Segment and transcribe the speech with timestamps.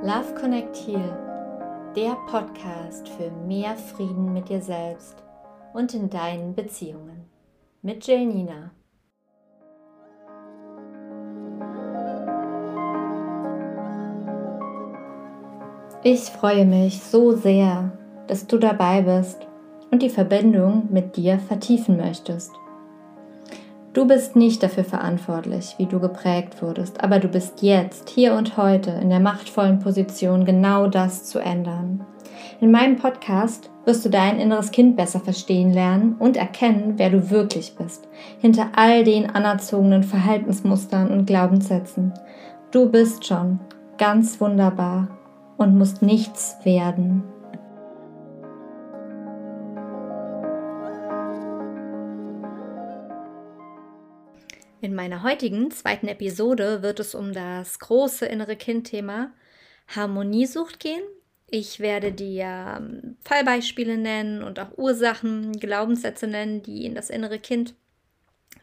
[0.00, 5.16] Love Connect Heal, der Podcast für mehr Frieden mit dir selbst
[5.74, 7.24] und in deinen Beziehungen
[7.82, 8.70] mit Jill Nina.
[16.04, 17.90] Ich freue mich so sehr,
[18.28, 19.48] dass du dabei bist
[19.90, 22.52] und die Verbindung mit dir vertiefen möchtest.
[23.94, 28.56] Du bist nicht dafür verantwortlich, wie du geprägt wurdest, aber du bist jetzt, hier und
[28.56, 32.04] heute in der machtvollen Position, genau das zu ändern.
[32.60, 37.30] In meinem Podcast wirst du dein inneres Kind besser verstehen lernen und erkennen, wer du
[37.30, 38.08] wirklich bist,
[38.40, 42.12] hinter all den anerzogenen Verhaltensmustern und Glaubenssätzen.
[42.70, 43.58] Du bist schon
[43.96, 45.08] ganz wunderbar
[45.56, 47.22] und musst nichts werden.
[54.80, 59.32] In meiner heutigen zweiten Episode wird es um das große innere Kind-Thema
[59.88, 61.02] Harmoniesucht gehen.
[61.50, 67.40] Ich werde dir ähm, Fallbeispiele nennen und auch Ursachen, Glaubenssätze nennen, die in das innere
[67.40, 67.74] Kind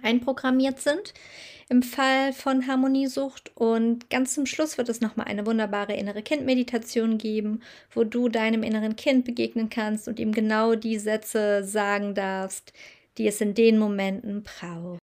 [0.02, 1.14] einprogrammiert sind
[1.68, 3.52] im Fall von Harmoniesucht.
[3.56, 8.64] Und ganz zum Schluss wird es nochmal eine wunderbare innere Kind-Meditation geben, wo du deinem
[8.64, 12.72] inneren Kind begegnen kannst und ihm genau die Sätze sagen darfst,
[13.18, 15.00] die es in den Momenten braucht.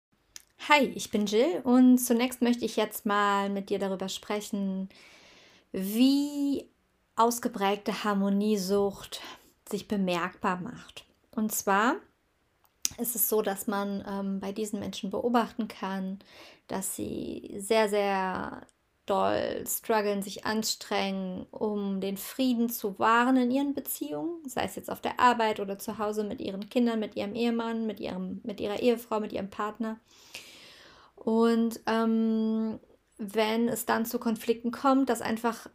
[0.69, 4.89] Hi, ich bin Jill und zunächst möchte ich jetzt mal mit dir darüber sprechen,
[5.71, 6.67] wie
[7.15, 9.21] ausgeprägte Harmoniesucht
[9.69, 11.05] sich bemerkbar macht.
[11.31, 11.95] Und zwar
[12.97, 16.19] ist es so, dass man ähm, bei diesen Menschen beobachten kann,
[16.67, 18.67] dass sie sehr, sehr
[19.05, 24.91] doll strugglen, sich anstrengen, um den Frieden zu wahren in ihren Beziehungen, sei es jetzt
[24.91, 28.59] auf der Arbeit oder zu Hause mit ihren Kindern, mit ihrem Ehemann, mit, ihrem, mit
[28.59, 29.97] ihrer Ehefrau, mit ihrem Partner.
[31.17, 32.79] Und ähm,
[33.17, 35.69] wenn es dann zu Konflikten kommt, dass einfach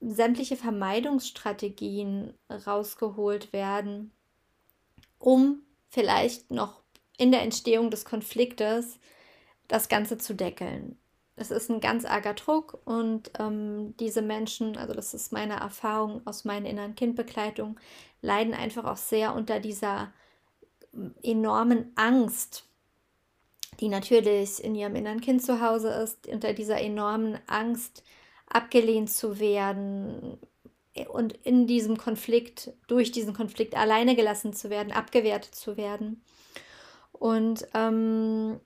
[0.00, 2.32] sämtliche Vermeidungsstrategien
[2.66, 4.12] rausgeholt werden,
[5.18, 6.80] um vielleicht noch
[7.18, 8.98] in der Entstehung des Konfliktes
[9.68, 10.96] das Ganze zu deckeln.
[11.36, 16.26] Es ist ein ganz arger Druck und ähm, diese Menschen, also das ist meine Erfahrung
[16.26, 17.78] aus meiner inneren Kindbegleitung,
[18.20, 20.12] leiden einfach auch sehr unter dieser
[21.22, 22.69] enormen Angst,
[23.78, 28.02] die natürlich in ihrem inneren Kind zu Hause ist, unter dieser enormen Angst
[28.46, 30.38] abgelehnt zu werden
[31.08, 36.22] und in diesem Konflikt, durch diesen Konflikt alleine gelassen zu werden, abgewertet zu werden.
[37.12, 38.58] Und ähm,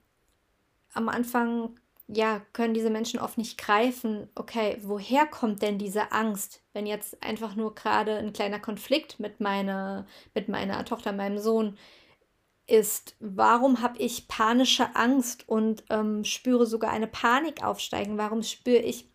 [0.95, 1.75] am Anfang
[2.07, 7.23] ja, können diese Menschen oft nicht greifen, okay, woher kommt denn diese Angst, wenn jetzt
[7.23, 11.79] einfach nur gerade ein kleiner Konflikt mit meiner, mit meiner Tochter, meinem Sohn
[12.67, 18.17] ist, warum habe ich panische Angst und ähm, spüre sogar eine Panik aufsteigen?
[18.17, 19.09] Warum spüre ich,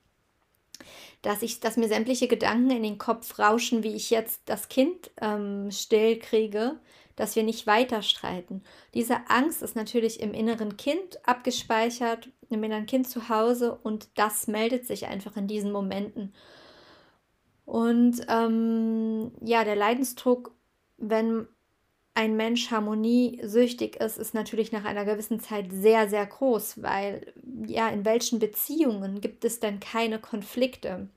[1.21, 5.11] dass ich, dass mir sämtliche Gedanken in den Kopf rauschen, wie ich jetzt das Kind
[5.19, 6.79] ähm, still kriege,
[7.15, 8.63] dass wir nicht weiter streiten.
[8.93, 14.47] Diese Angst ist natürlich im inneren Kind abgespeichert, im inneren Kind zu Hause und das
[14.47, 16.33] meldet sich einfach in diesen Momenten.
[17.65, 20.55] Und ähm, ja, der Leidensdruck,
[20.97, 21.47] wenn
[22.19, 27.31] ein Mensch harmoniesüchtig ist, ist natürlich nach einer gewissen Zeit sehr, sehr groß, weil
[27.65, 31.07] ja, in welchen Beziehungen gibt es denn keine Konflikte?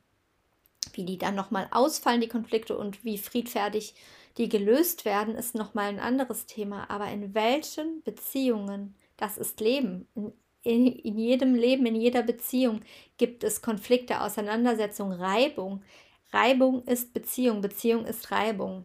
[0.93, 3.97] Wie die dann nochmal ausfallen, die Konflikte und wie friedfertig
[4.39, 6.89] die gelöst werden, ist nochmal ein anderes Thema.
[6.89, 10.07] Aber in welchen Beziehungen, das ist Leben.
[10.15, 12.81] In, in, in jedem Leben, in jeder Beziehung
[13.19, 15.83] gibt es Konflikte, Auseinandersetzung, Reibung.
[16.33, 18.85] Reibung ist Beziehung, Beziehung ist Reibung.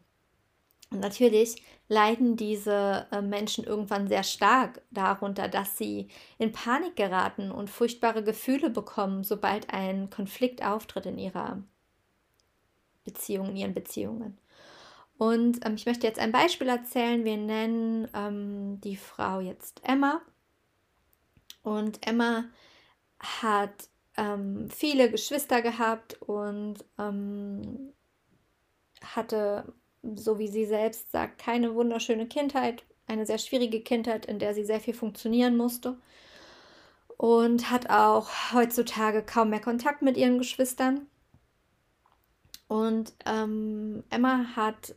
[0.89, 7.51] Und natürlich leiden diese äh, Menschen irgendwann sehr stark darunter, dass sie in Panik geraten
[7.51, 11.61] und furchtbare Gefühle bekommen, sobald ein Konflikt auftritt in ihrer
[13.03, 14.37] Beziehung, in ihren Beziehungen.
[15.17, 17.25] Und ähm, ich möchte jetzt ein Beispiel erzählen.
[17.25, 20.21] Wir nennen ähm, die Frau jetzt Emma.
[21.63, 22.45] Und Emma
[23.19, 27.93] hat ähm, viele Geschwister gehabt und ähm,
[29.01, 29.73] hatte
[30.15, 34.65] so wie sie selbst sagt, keine wunderschöne Kindheit, eine sehr schwierige Kindheit, in der sie
[34.65, 35.97] sehr viel funktionieren musste
[37.17, 41.07] und hat auch heutzutage kaum mehr Kontakt mit ihren Geschwistern.
[42.67, 44.95] Und ähm, Emma hat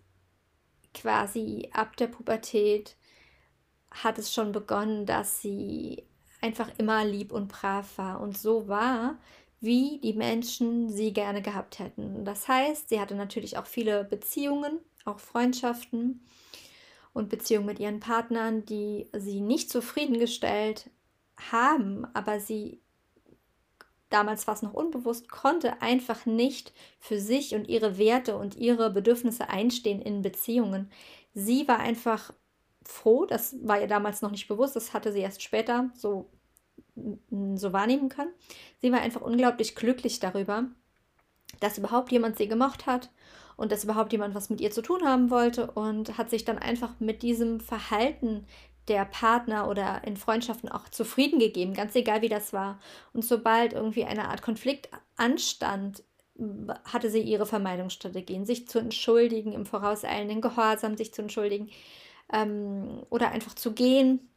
[0.93, 2.97] quasi ab der Pubertät
[3.91, 6.05] hat es schon begonnen, dass sie
[6.41, 9.19] einfach immer lieb und brav war und so war,
[9.61, 12.25] wie die Menschen sie gerne gehabt hätten.
[12.25, 16.25] Das heißt, sie hatte natürlich auch viele Beziehungen auch Freundschaften
[17.13, 20.91] und Beziehungen mit ihren Partnern, die sie nicht zufriedengestellt
[21.51, 22.81] haben, aber sie
[24.11, 29.49] damals fast noch unbewusst, konnte einfach nicht für sich und ihre Werte und ihre Bedürfnisse
[29.49, 30.91] einstehen in Beziehungen.
[31.33, 32.33] Sie war einfach
[32.85, 36.29] froh, das war ihr damals noch nicht bewusst, das hatte sie erst später so,
[36.97, 38.33] so wahrnehmen können.
[38.79, 40.65] Sie war einfach unglaublich glücklich darüber,
[41.61, 43.11] dass überhaupt jemand sie gemocht hat
[43.61, 46.57] und dass überhaupt jemand was mit ihr zu tun haben wollte und hat sich dann
[46.57, 48.47] einfach mit diesem Verhalten
[48.89, 52.81] der Partner oder in Freundschaften auch zufrieden gegeben, ganz egal wie das war.
[53.13, 56.03] Und sobald irgendwie eine Art Konflikt anstand,
[56.87, 61.69] hatte sie ihre Vermeidungsstrategien, sich zu entschuldigen, im vorauseilenden Gehorsam sich zu entschuldigen
[62.33, 64.31] ähm, oder einfach zu gehen.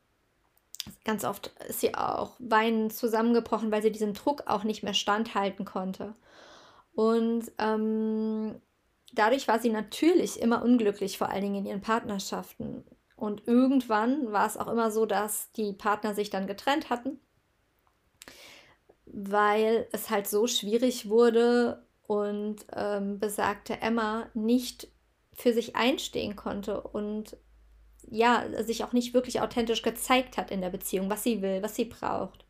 [1.05, 5.63] Ganz oft ist sie auch weinend zusammengebrochen, weil sie diesem Druck auch nicht mehr standhalten
[5.63, 6.13] konnte.
[6.93, 8.55] Und ähm,
[9.13, 12.83] dadurch war sie natürlich immer unglücklich, vor allen Dingen in ihren Partnerschaften.
[13.15, 17.19] Und irgendwann war es auch immer so, dass die Partner sich dann getrennt hatten,
[19.05, 24.87] weil es halt so schwierig wurde und ähm, besagte Emma nicht
[25.33, 27.37] für sich einstehen konnte und
[28.09, 31.75] ja, sich auch nicht wirklich authentisch gezeigt hat in der Beziehung, was sie will, was
[31.75, 32.45] sie braucht.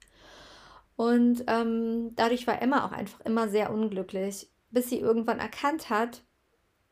[0.95, 6.23] Und ähm, dadurch war Emma auch einfach immer sehr unglücklich, bis sie irgendwann erkannt hat,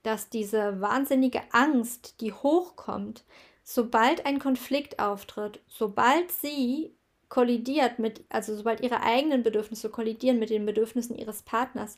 [0.04, 3.24] dass diese wahnsinnige Angst, die hochkommt,
[3.64, 6.96] sobald ein Konflikt auftritt, sobald sie
[7.30, 11.98] kollidiert mit, also sobald ihre eigenen Bedürfnisse kollidieren mit den Bedürfnissen ihres Partners,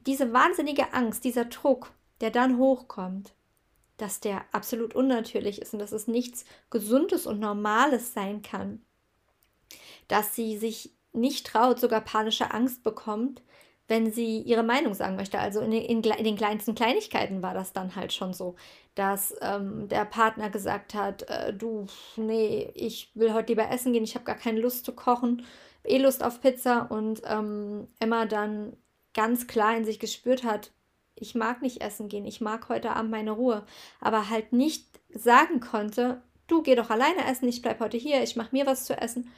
[0.00, 3.34] diese wahnsinnige Angst, dieser Druck, der dann hochkommt,
[3.96, 8.82] dass der absolut unnatürlich ist und dass es nichts Gesundes und Normales sein kann,
[10.08, 13.42] dass sie sich nicht traut, sogar panische Angst bekommt,
[13.88, 15.38] wenn sie ihre Meinung sagen möchte.
[15.38, 18.56] Also in, in, in, den kleinsten Kleinigkeiten war das dann halt schon so,
[18.94, 21.86] dass ähm, der Partner gesagt hat, äh, du,
[22.16, 25.44] nee, ich will heute lieber essen gehen, ich habe gar keine Lust zu kochen,
[25.84, 28.76] eh Lust auf Pizza und ähm, Emma dann
[29.12, 30.72] ganz klar in sich gespürt hat,
[31.14, 33.64] ich mag nicht essen gehen, ich mag heute Abend meine Ruhe,
[34.00, 38.34] aber halt nicht sagen konnte, du geh doch alleine essen, ich bleib heute hier, ich
[38.34, 39.30] mache mir was zu essen.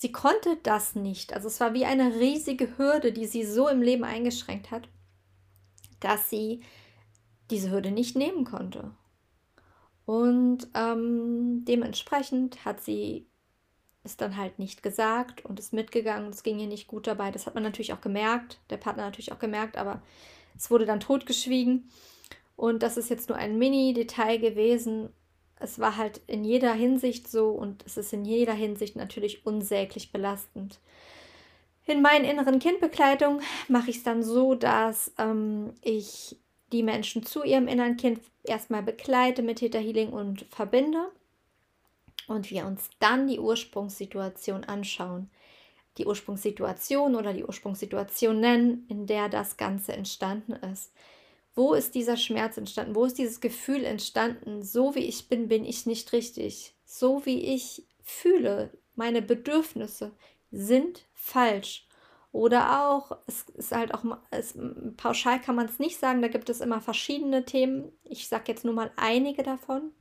[0.00, 1.34] Sie konnte das nicht.
[1.34, 4.88] Also es war wie eine riesige Hürde, die sie so im Leben eingeschränkt hat,
[5.98, 6.62] dass sie
[7.50, 8.92] diese Hürde nicht nehmen konnte.
[10.06, 13.26] Und ähm, dementsprechend hat sie
[14.04, 16.30] es dann halt nicht gesagt und ist mitgegangen.
[16.30, 17.32] Es ging ihr nicht gut dabei.
[17.32, 20.00] Das hat man natürlich auch gemerkt, der Partner natürlich auch gemerkt, aber
[20.56, 21.90] es wurde dann totgeschwiegen.
[22.54, 25.10] Und das ist jetzt nur ein Mini-Detail gewesen
[25.60, 30.12] es war halt in jeder Hinsicht so und es ist in jeder Hinsicht natürlich unsäglich
[30.12, 30.78] belastend.
[31.86, 36.36] In meinen inneren Kindbegleitung mache ich es dann so, dass ähm, ich
[36.72, 41.10] die Menschen zu ihrem inneren Kind erstmal begleite mit Theta Healing und verbinde
[42.26, 45.30] und wir uns dann die Ursprungssituation anschauen.
[45.96, 50.92] Die Ursprungssituation oder die Ursprungssituation nennen, in der das Ganze entstanden ist.
[51.54, 52.94] Wo ist dieser Schmerz entstanden?
[52.94, 54.62] Wo ist dieses Gefühl entstanden?
[54.62, 56.74] So wie ich bin, bin ich nicht richtig.
[56.84, 60.12] So wie ich fühle, meine Bedürfnisse
[60.50, 61.86] sind falsch.
[62.30, 64.56] Oder auch, es ist halt auch, es,
[64.96, 67.92] pauschal kann man es nicht sagen, da gibt es immer verschiedene Themen.
[68.04, 69.92] Ich sage jetzt nur mal einige davon.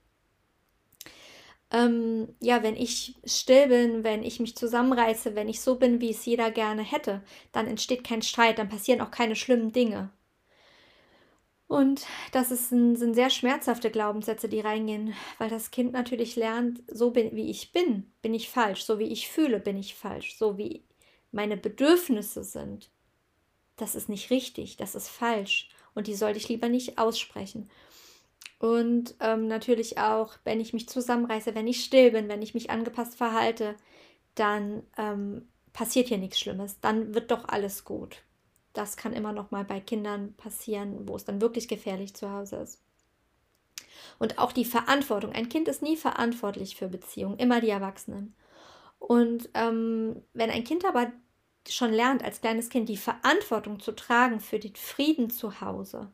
[1.71, 6.11] Ähm, ja, wenn ich still bin, wenn ich mich zusammenreiße, wenn ich so bin, wie
[6.11, 10.09] es jeder gerne hätte, dann entsteht kein Streit, dann passieren auch keine schlimmen Dinge.
[11.67, 16.81] Und das ist ein, sind sehr schmerzhafte Glaubenssätze, die reingehen, weil das Kind natürlich lernt,
[16.89, 20.37] so bin, wie ich bin, bin ich falsch, so wie ich fühle, bin ich falsch,
[20.37, 20.85] so wie
[21.31, 22.89] meine Bedürfnisse sind.
[23.75, 27.69] Das ist nicht richtig, das ist falsch und die sollte ich lieber nicht aussprechen.
[28.59, 32.69] Und ähm, natürlich auch, wenn ich mich zusammenreiße, wenn ich still bin, wenn ich mich
[32.69, 33.75] angepasst verhalte,
[34.35, 38.23] dann ähm, passiert hier nichts Schlimmes, dann wird doch alles gut.
[38.77, 42.57] Das kann immer noch mal bei Kindern passieren, wo es dann wirklich gefährlich zu Hause
[42.57, 42.79] ist.
[44.19, 45.31] Und auch die Verantwortung.
[45.31, 48.35] Ein Kind ist nie verantwortlich für Beziehungen, immer die Erwachsenen.
[48.99, 51.11] Und ähm, wenn ein Kind aber
[51.67, 56.11] schon lernt, als kleines Kind die Verantwortung zu tragen für den Frieden zu Hause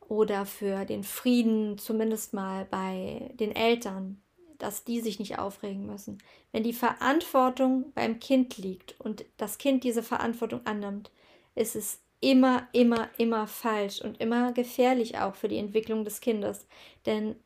[0.00, 4.20] oder für den Frieden zumindest mal bei den Eltern,
[4.58, 6.18] dass die sich nicht aufregen müssen.
[6.50, 11.12] Wenn die Verantwortung beim Kind liegt und das Kind diese Verantwortung annimmt,
[11.56, 16.66] ist es immer, immer, immer falsch und immer gefährlich auch für die Entwicklung des Kindes.
[17.04, 17.36] Denn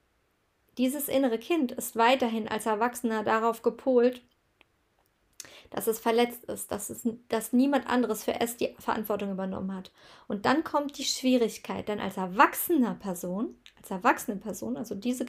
[0.79, 4.23] dieses innere Kind ist weiterhin als Erwachsener darauf gepolt,
[5.71, 9.93] dass es verletzt ist, dass, es, dass niemand anderes für es die Verantwortung übernommen hat.
[10.27, 15.27] Und dann kommt die Schwierigkeit, denn als erwachsener Person, als erwachsene Person, also diese,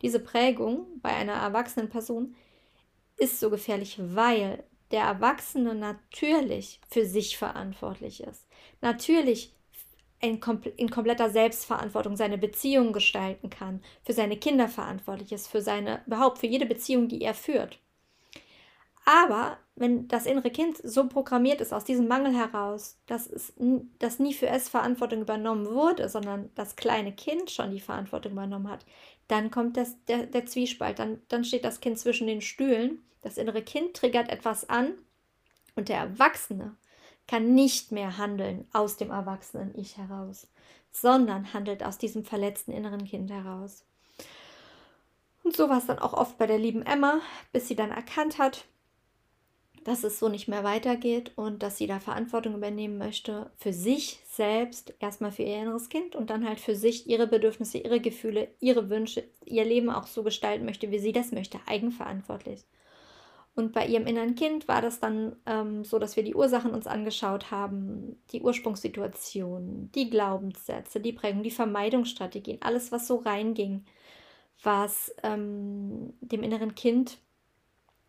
[0.00, 2.36] diese Prägung bei einer erwachsenen Person
[3.16, 8.46] ist so gefährlich, weil der Erwachsene natürlich für sich verantwortlich ist,
[8.80, 9.54] natürlich
[10.20, 10.40] in,
[10.76, 16.38] in, kompletter Selbstverantwortung seine Beziehung gestalten kann, für seine Kinder verantwortlich ist, für seine, überhaupt
[16.38, 17.78] für jede Beziehung, die er führt.
[19.04, 23.54] Aber wenn das innere Kind so programmiert ist aus diesem Mangel heraus, dass, es,
[23.98, 28.68] dass nie für es Verantwortung übernommen wurde, sondern das kleine Kind schon die Verantwortung übernommen
[28.68, 28.84] hat,
[29.28, 33.38] dann kommt das, der, der Zwiespalt, dann, dann steht das Kind zwischen den Stühlen, das
[33.38, 34.94] innere Kind triggert etwas an
[35.76, 36.76] und der Erwachsene
[37.26, 40.48] kann nicht mehr handeln aus dem erwachsenen Ich heraus,
[40.90, 43.84] sondern handelt aus diesem verletzten inneren Kind heraus.
[45.44, 47.20] Und so war es dann auch oft bei der lieben Emma,
[47.52, 48.64] bis sie dann erkannt hat,
[49.88, 54.20] dass es so nicht mehr weitergeht und dass sie da Verantwortung übernehmen möchte für sich
[54.28, 58.48] selbst, erstmal für ihr inneres Kind und dann halt für sich ihre Bedürfnisse, ihre Gefühle,
[58.60, 62.66] ihre Wünsche, ihr Leben auch so gestalten möchte, wie sie das möchte, eigenverantwortlich.
[63.54, 66.86] Und bei ihrem inneren Kind war das dann ähm, so, dass wir die Ursachen uns
[66.86, 73.86] angeschaut haben, die Ursprungssituation, die Glaubenssätze, die Prägung, die Vermeidungsstrategien, alles, was so reinging,
[74.62, 77.16] was ähm, dem inneren Kind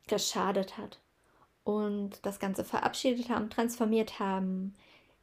[0.08, 1.00] geschadet hat
[1.64, 4.74] und das Ganze verabschiedet haben, transformiert haben,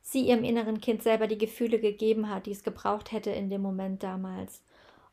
[0.02, 3.62] sie ihrem inneren Kind selber die Gefühle gegeben hat, die es gebraucht hätte in dem
[3.62, 4.62] Moment damals.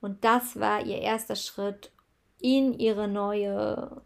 [0.01, 1.91] Und das war ihr erster Schritt
[2.39, 4.01] in ihre neue,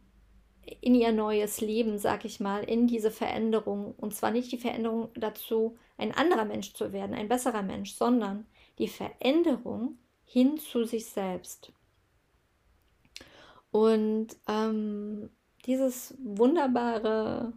[0.80, 3.96] in ihr neues Leben, sag ich mal, in diese Veränderung.
[3.98, 8.46] Und zwar nicht die Veränderung dazu, ein anderer Mensch zu werden, ein besserer Mensch, sondern
[8.78, 11.74] die Veränderung hin zu sich selbst.
[13.72, 15.30] Und ähm,
[15.68, 17.54] dieses wunderbare,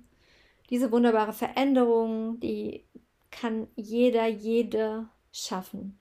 [0.68, 2.84] diese wunderbare Veränderung, die
[3.30, 5.98] kann jeder, jede schaffen.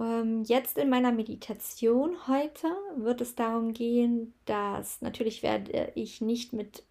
[0.00, 6.52] Ähm, jetzt in meiner Meditation heute wird es darum gehen, dass natürlich werde ich nicht
[6.52, 6.84] mit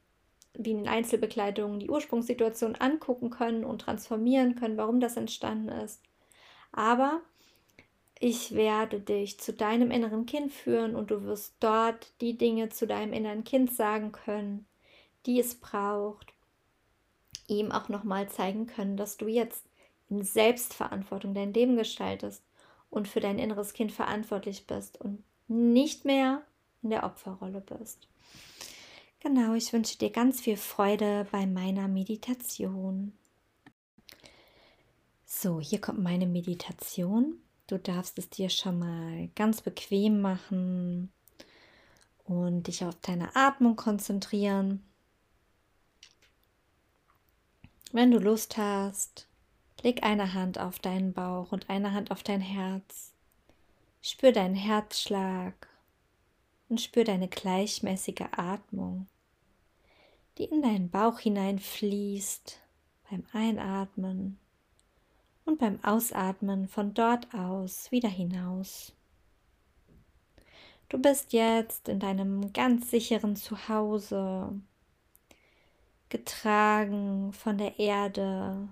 [0.55, 5.99] wie in Einzelbegleitungen die Ursprungssituation angucken können und transformieren können, warum das entstanden ist.
[6.71, 7.21] Aber
[8.23, 12.87] ich werde dich zu deinem inneren Kind führen und du wirst dort die Dinge zu
[12.87, 14.65] deinem inneren Kind sagen können,
[15.25, 16.33] die es braucht.
[17.49, 19.65] Ihm auch nochmal zeigen können, dass du jetzt
[20.09, 22.45] in Selbstverantwortung dein Leben gestaltest
[22.89, 26.43] und für dein inneres Kind verantwortlich bist und nicht mehr
[26.81, 28.07] in der Opferrolle bist.
[29.19, 33.11] Genau, ich wünsche dir ganz viel Freude bei meiner Meditation.
[35.25, 37.41] So, hier kommt meine Meditation.
[37.67, 41.11] Du darfst es dir schon mal ganz bequem machen
[42.25, 44.83] und dich auf deine Atmung konzentrieren.
[47.91, 49.27] Wenn du Lust hast,
[49.81, 53.13] leg eine Hand auf deinen Bauch und eine Hand auf dein Herz.
[54.01, 55.69] Spür deinen Herzschlag
[56.67, 59.07] und spür deine gleichmäßige Atmung,
[60.37, 62.59] die in deinen Bauch hineinfließt
[63.09, 64.39] beim Einatmen
[65.45, 68.93] und beim Ausatmen von dort aus wieder hinaus.
[70.89, 74.61] Du bist jetzt in deinem ganz sicheren Zuhause,
[76.09, 78.69] getragen von der Erde.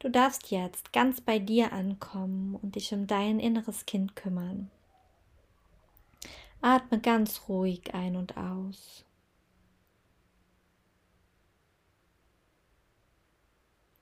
[0.00, 4.70] Du darfst jetzt ganz bei dir ankommen und dich um dein inneres Kind kümmern.
[6.60, 9.04] Atme ganz ruhig ein und aus.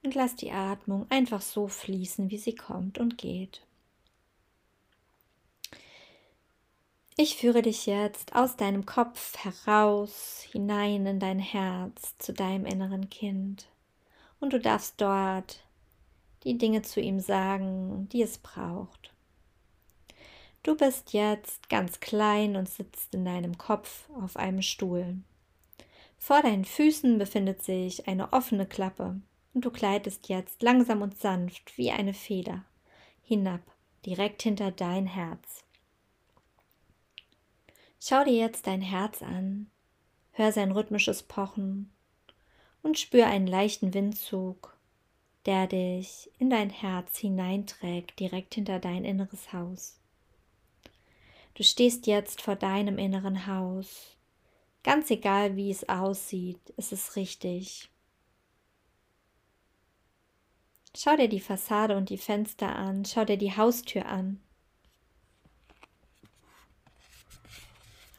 [0.07, 3.67] Und lass die Atmung einfach so fließen, wie sie kommt und geht.
[7.17, 13.11] Ich führe dich jetzt aus deinem Kopf heraus, hinein in dein Herz, zu deinem inneren
[13.11, 13.67] Kind.
[14.39, 15.65] Und du darfst dort
[16.45, 19.13] die Dinge zu ihm sagen, die es braucht.
[20.63, 25.17] Du bist jetzt ganz klein und sitzt in deinem Kopf auf einem Stuhl.
[26.17, 29.21] Vor deinen Füßen befindet sich eine offene Klappe
[29.57, 32.67] und du gleitest jetzt langsam und sanft wie eine Feder
[33.23, 33.63] hinab,
[34.05, 35.65] direkt hinter dein Herz.
[37.99, 39.71] Schau dir jetzt dein Herz an,
[40.33, 41.91] hör sein rhythmisches Pochen
[42.83, 44.77] und spür einen leichten Windzug,
[45.47, 49.99] der dich in dein Herz hineinträgt, direkt hinter dein inneres Haus.
[51.55, 54.19] Du stehst jetzt vor deinem inneren Haus.
[54.83, 57.89] Ganz egal, wie es aussieht, ist es richtig.
[60.99, 64.41] Schau dir die Fassade und die Fenster an, schau dir die Haustür an.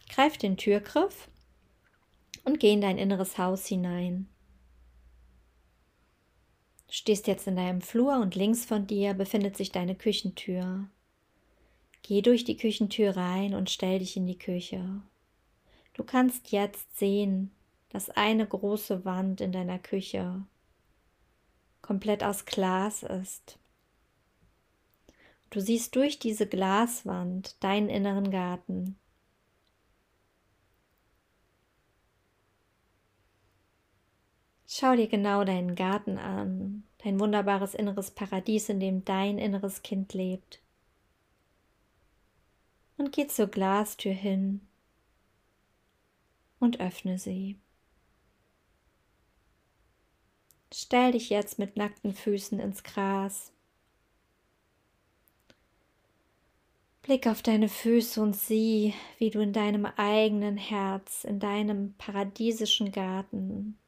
[0.10, 1.28] Greif den Türgriff
[2.44, 4.28] und geh in dein inneres Haus hinein.
[6.86, 10.88] Du stehst jetzt in deinem Flur und links von dir befindet sich deine Küchentür.
[12.04, 15.02] Geh durch die Küchentür rein und stell dich in die Küche.
[15.96, 17.52] Du kannst jetzt sehen,
[17.90, 20.46] dass eine große Wand in deiner Küche
[21.88, 23.58] komplett aus Glas ist.
[25.50, 28.98] Du siehst durch diese Glaswand deinen inneren Garten.
[34.68, 40.14] Schau dir genau deinen Garten an, dein wunderbares inneres Paradies, in dem dein inneres Kind
[40.14, 40.62] lebt.
[42.98, 44.60] Und geh zur Glastür hin
[46.60, 47.58] und öffne sie.
[50.80, 53.52] Stell dich jetzt mit nackten Füßen ins Gras.
[57.02, 62.92] Blick auf deine Füße und sieh, wie du in deinem eigenen Herz, in deinem paradiesischen
[62.92, 63.80] Garten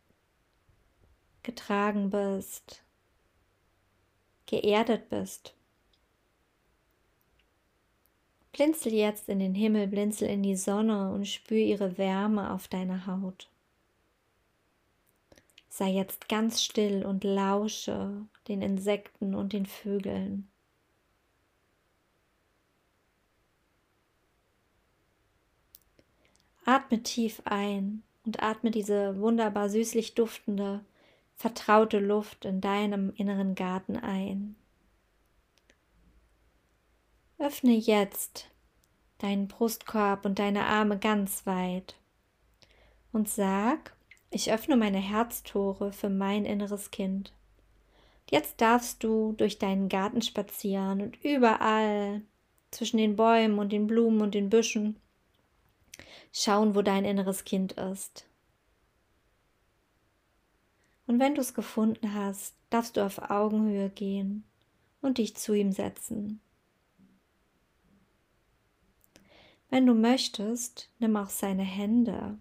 [1.43, 2.81] getragen bist,
[4.47, 5.53] geerdet bist.
[8.51, 13.05] Blinzel jetzt in den Himmel, blinzel in die Sonne und spür ihre Wärme auf deiner
[13.05, 13.47] Haut.
[15.69, 20.49] Sei jetzt ganz still und lausche den Insekten und den Vögeln.
[26.65, 30.83] Atme tief ein und atme diese wunderbar süßlich duftende,
[31.35, 34.55] vertraute Luft in deinem inneren Garten ein.
[37.37, 38.49] Öffne jetzt
[39.19, 41.95] deinen Brustkorb und deine Arme ganz weit
[43.11, 43.95] und sag,
[44.31, 47.33] ich öffne meine Herztore für mein inneres Kind.
[48.29, 52.21] Jetzt darfst du durch deinen Garten spazieren und überall
[52.71, 54.99] zwischen den Bäumen und den Blumen und den Büschen
[56.31, 58.25] schauen, wo dein inneres Kind ist.
[61.07, 64.43] Und wenn du es gefunden hast, darfst du auf Augenhöhe gehen
[65.01, 66.39] und dich zu ihm setzen.
[69.71, 72.37] Wenn du möchtest, nimm auch seine Hände.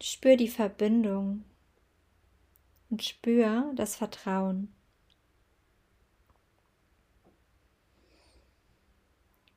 [0.00, 1.44] Spür die Verbindung
[2.90, 4.72] und spür das Vertrauen.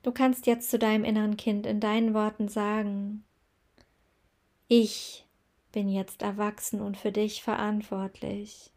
[0.01, 3.25] Du kannst jetzt zu deinem inneren Kind in deinen Worten sagen,
[4.67, 5.25] ich
[5.71, 8.71] bin jetzt erwachsen und für dich verantwortlich.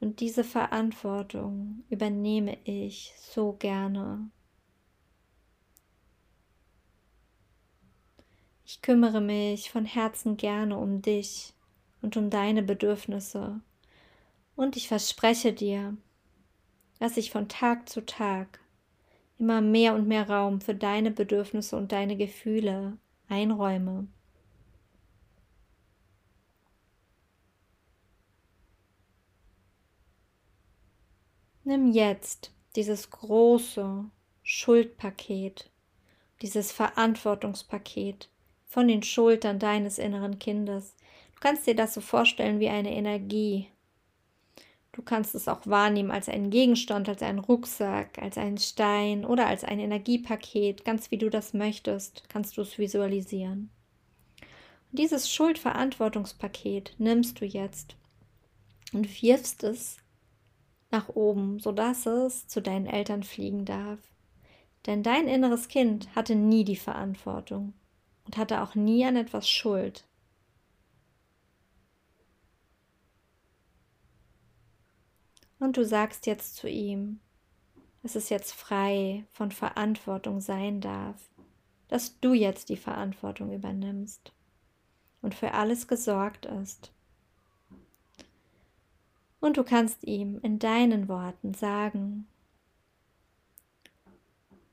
[0.00, 4.30] Und diese Verantwortung übernehme ich so gerne.
[8.66, 11.52] Ich kümmere mich von Herzen gerne um dich
[12.00, 13.60] und um deine Bedürfnisse.
[14.56, 15.96] Und ich verspreche dir,
[16.98, 18.60] dass ich von Tag zu Tag
[19.38, 22.96] immer mehr und mehr Raum für deine Bedürfnisse und deine Gefühle
[23.28, 24.06] einräume.
[31.64, 34.04] Nimm jetzt dieses große
[34.42, 35.70] Schuldpaket,
[36.42, 38.28] dieses Verantwortungspaket
[38.74, 40.96] von den Schultern deines inneren Kindes.
[41.34, 43.68] Du kannst dir das so vorstellen wie eine Energie,
[44.90, 49.48] Du kannst es auch wahrnehmen als einen Gegenstand, als einen Rucksack, als einen Stein oder
[49.48, 53.70] als ein Energiepaket, ganz wie du das möchtest, kannst du es visualisieren.
[54.92, 57.96] Und dieses Schuldverantwortungspaket nimmst du jetzt
[58.92, 59.96] und wirfst es
[60.92, 63.98] nach oben, sodass es zu deinen Eltern fliegen darf.
[64.86, 67.72] Denn dein inneres Kind hatte nie die Verantwortung
[68.24, 70.04] und hatte auch nie an etwas Schuld.
[75.58, 77.20] Und du sagst jetzt zu ihm,
[78.02, 81.16] dass es jetzt frei von Verantwortung sein darf,
[81.88, 84.32] dass du jetzt die Verantwortung übernimmst
[85.22, 86.92] und für alles gesorgt ist.
[89.40, 92.26] Und du kannst ihm in deinen Worten sagen,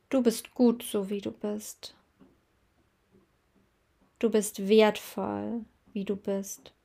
[0.10, 1.96] du bist gut so wie du bist.
[4.22, 6.76] Du bist wertvoll, wie du bist.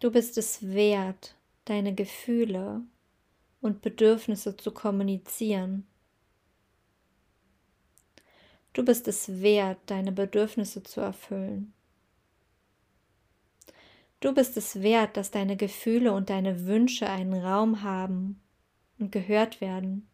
[0.00, 2.80] Du bist es wert, deine Gefühle
[3.60, 5.86] und Bedürfnisse zu kommunizieren.
[8.72, 11.74] Du bist es wert, deine Bedürfnisse zu erfüllen.
[14.20, 18.40] Du bist es wert, dass deine Gefühle und deine Wünsche einen Raum haben
[18.98, 20.08] und gehört werden.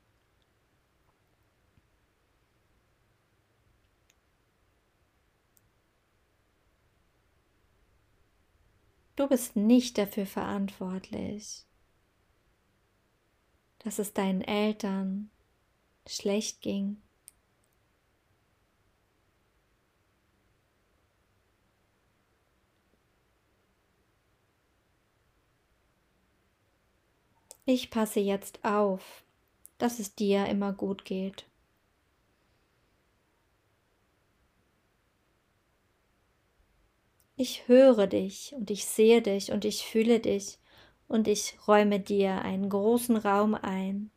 [9.20, 11.66] Du bist nicht dafür verantwortlich,
[13.80, 15.28] dass es deinen Eltern
[16.08, 17.02] schlecht ging.
[27.66, 29.22] Ich passe jetzt auf,
[29.76, 31.49] dass es dir immer gut geht.
[37.42, 40.58] Ich höre dich und ich sehe dich und ich fühle dich
[41.08, 44.10] und ich räume dir einen großen Raum ein,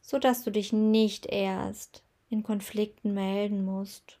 [0.00, 4.18] so dass du dich nicht erst in Konflikten melden musst.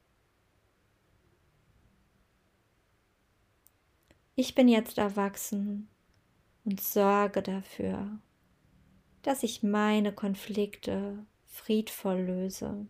[4.36, 5.88] Ich bin jetzt erwachsen
[6.66, 8.20] und sorge dafür,
[9.22, 12.86] dass ich meine Konflikte friedvoll löse.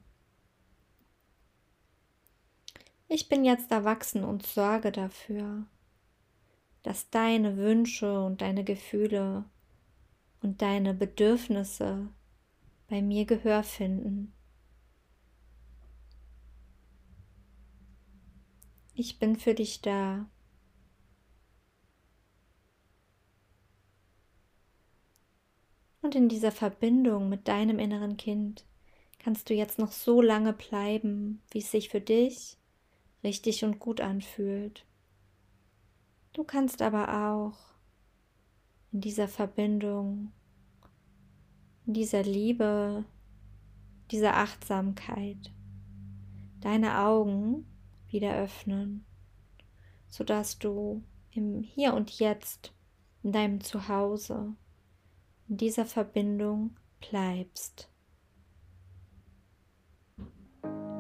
[3.09, 5.67] Ich bin jetzt erwachsen und sorge dafür,
[6.83, 9.45] dass deine Wünsche und deine Gefühle
[10.43, 12.09] und deine Bedürfnisse
[12.89, 14.33] bei mir Gehör finden.
[18.95, 20.27] Ich bin für dich da.
[26.01, 28.65] Und in dieser Verbindung mit deinem inneren Kind
[29.19, 32.59] kannst du jetzt noch so lange bleiben, wie es sich für dich
[33.25, 34.87] richtig und gut anfühlt.
[36.35, 37.59] Du kannst aber auch
[38.93, 40.33] in dieser Verbindung,
[41.87, 43.05] in dieser Liebe,
[44.11, 45.53] dieser Achtsamkeit
[46.61, 47.67] deine Augen
[48.09, 49.05] wieder öffnen,
[50.09, 52.73] sodass du im Hier und Jetzt,
[53.23, 54.55] in deinem Zuhause,
[55.49, 57.91] in dieser Verbindung bleibst.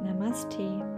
[0.02, 0.93] Namaste.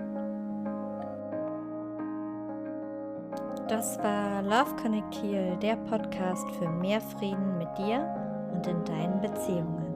[3.69, 8.09] Das war Love Connect Heal, der Podcast für mehr Frieden mit dir
[8.55, 9.93] und in deinen Beziehungen.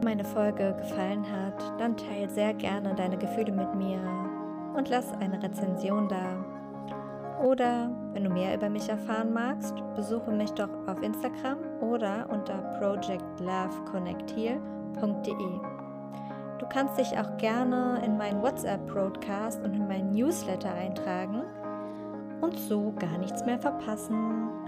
[0.00, 4.00] Wenn meine Folge gefallen hat, dann teile sehr gerne deine Gefühle mit mir
[4.74, 6.44] und lass eine Rezension da.
[7.44, 12.56] Oder wenn du mehr über mich erfahren magst, besuche mich doch auf Instagram oder unter
[12.80, 15.60] projectloveconnectheal.de.
[16.58, 21.44] Du kannst dich auch gerne in meinen WhatsApp-Broadcast und in meinen Newsletter eintragen
[22.40, 24.67] und so gar nichts mehr verpassen.